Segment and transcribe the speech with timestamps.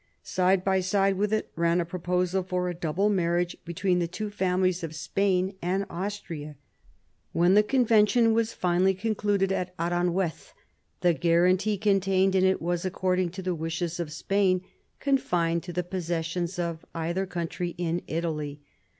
[0.23, 4.31] Side by side with it ran a proposal for a double marriage between the two
[4.31, 6.55] families of Spain and 94 MARIA THERESA chap, v Austria.
[7.33, 10.53] When the convention was finally concluded at Aranjuez
[11.01, 14.63] the guarantee contained in it was, according to the wishes of Spain,
[14.99, 18.59] confined to the possessions of either country in Italy.